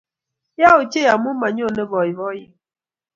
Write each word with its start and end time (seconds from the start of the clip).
Yaa 0.59 0.77
ochei 0.81 1.07
amu 1.13 1.29
manyone 1.41 1.83
boiboiyet 1.91 2.53